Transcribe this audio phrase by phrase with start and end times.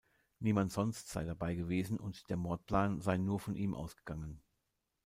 [0.39, 4.41] Niemand sonst sei dabei gewesen, und der Mordplan sei nur von ihm ausgegangen.